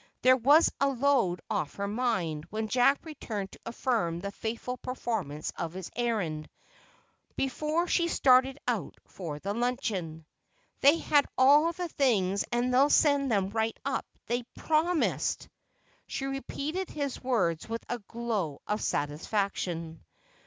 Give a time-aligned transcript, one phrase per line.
[0.23, 5.53] There was a load off her mind when Jack returned to affirm the faithful performance
[5.57, 6.49] of his errand,
[7.35, 10.25] before she started out for the luncheon.
[10.79, 15.47] "'They had all the things and they'll send them right up, they promised.'"
[16.07, 20.03] She repeated his words with a glow of satisfaction.